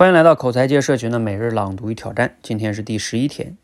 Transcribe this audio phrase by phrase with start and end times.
[0.00, 3.58] 欢迎来到口才界社群的每日朗读与挑战，今天是第十一天。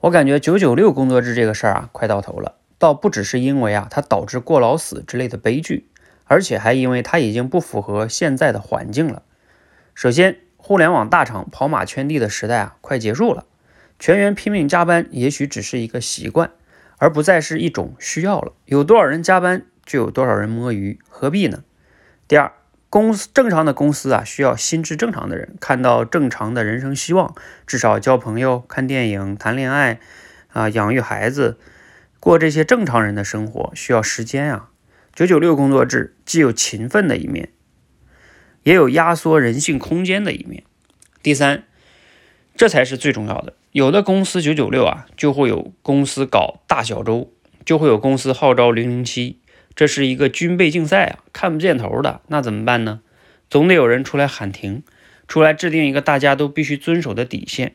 [0.00, 2.56] 我感觉九九六工作制这个事儿啊，快到头了。
[2.80, 5.86] 倒不只是因为啊，它导致过劳死之类的悲剧，
[6.24, 9.22] 而且还因为它已经不符合现在的环境了。
[9.94, 13.46] 首先，互联网大厂跑马圈地的时代啊，快结束了。
[14.00, 16.50] 全员拼命加班，也许只是一个习惯，
[16.98, 18.52] 而不再是一种需要了。
[18.64, 21.62] 有多少人加班，就有多少人摸鱼，何必呢？
[22.26, 22.50] 第二。
[22.92, 27.34] 公司正常的公司啊，需要心智正常的人，看到正常的人生希望，
[27.66, 29.98] 至少交朋友、看电影、谈恋爱，
[30.48, 31.56] 啊，养育孩子，
[32.20, 34.68] 过这些正常人的生活需要时间啊。
[35.14, 37.48] 九九六工作制既有勤奋的一面，
[38.64, 40.62] 也有压缩人性空间的一面。
[41.22, 41.64] 第三，
[42.54, 43.54] 这才是最重要的。
[43.70, 47.32] 有的公司九九六啊，就会有公司搞大小周，
[47.64, 49.38] 就会有公司号召零零七。
[49.74, 53.00] 这是一个军备竞赛啊，看不见头的，那怎么办呢？
[53.48, 54.82] 总得有人出来喊停，
[55.28, 57.74] 出来制定一个大家都必须遵守的底线。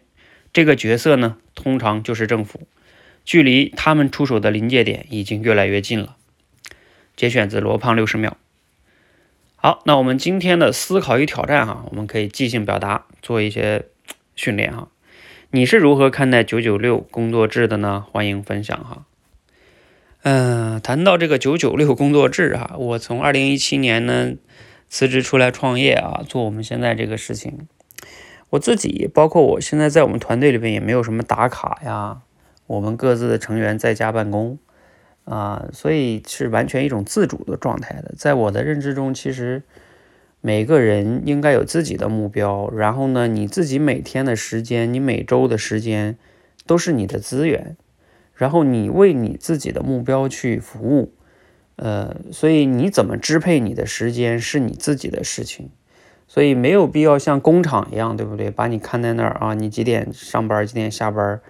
[0.53, 2.67] 这个角色呢，通常就是政府。
[3.25, 6.15] 距离他们出手的临界点已经越来越近了。
[7.15, 8.37] 节选自罗胖六十秒。
[9.55, 13.85] 好，那我们今天的思考与挑战哈，我们可以即兴表达，做一些
[14.35, 14.87] 训练哈。
[15.51, 18.05] 你是如何看待九九六工作制的呢？
[18.11, 19.05] 欢迎分享哈。
[20.29, 24.33] 嗯，谈到这个九九六工作制啊，我从二零一七年呢
[24.89, 27.65] 辞职出来创业啊，做我们现在这个事情。
[28.49, 32.23] 我自己包括我现在在我们团队里边也没有什么打卡呀，
[32.65, 34.59] 我们各自的成员在家办公
[35.23, 38.13] 啊，所以是完全一种自主的状态的。
[38.17, 39.63] 在我的认知中，其实
[40.41, 46.17] 每个人应该有自己的目标，然后呢，你自己每天的时间，你每周的时间
[46.65, 47.77] 都是你的资源。
[48.37, 51.11] 然后你为你自己的目标去服务，
[51.75, 55.71] 呃，所以你怎么支配你的时间是你自己的事情，
[56.27, 58.51] 所以没有必要像工厂一样，对不对？
[58.51, 61.41] 把你看在那儿啊，你几点上班，几点下班？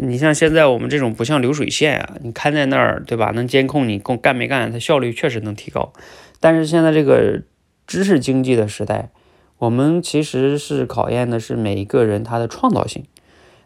[0.00, 3.30] 你像现在我们这种不像流水线啊，你看在那儿，对吧？
[3.34, 5.92] 能监控你工干没干，它效率确实能提高。
[6.40, 7.42] 但是现在这个
[7.86, 9.10] 知识经济的时代，
[9.58, 13.04] 我们其实是考验的是每一个人他的创造性。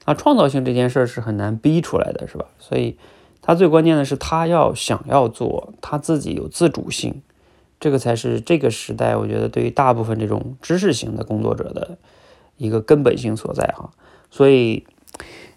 [0.04, 2.46] 那创造性这件事儿是很难逼出来的，是吧？
[2.58, 2.96] 所以，
[3.40, 7.22] 他最关键的是他要想要做，他自己有自主性，
[7.78, 11.98] 这个才是这个时代我觉得对于大部分这种知识型的工作者的
[12.56, 13.90] 一个根本性所在哈。
[14.28, 14.84] 所以，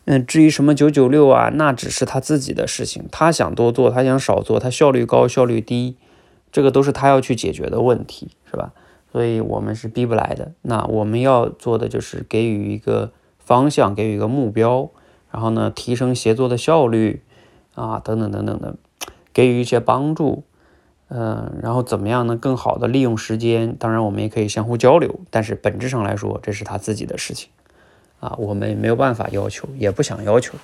[0.06, 5.96] 嗯，至于什么九九六啊，那只是他自己的事情，他想多做，他想少做，他效率高，效率低，
[6.52, 8.74] 这个都是他要去解决的问题，是吧？
[9.12, 10.52] 所以我们是逼不来的。
[10.62, 13.12] 那我们要做的就是给予一个。
[13.46, 14.90] 方向给予一个目标，
[15.32, 17.22] 然后呢，提升协作的效率
[17.76, 18.76] 啊，等等等等的，
[19.32, 20.44] 给予一些帮助，
[21.10, 22.36] 嗯，然后怎么样呢？
[22.36, 27.50] 更好的利用时间，当然我们也可以相互交流，但是本质上来说，这是他自己的事情
[28.20, 30.58] 啊，我们没有办法要求，也不想要求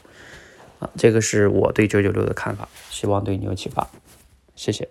[0.80, 3.88] 啊，这个是我对九九六的看法，希望对你有启发，
[4.56, 4.90] 谢谢。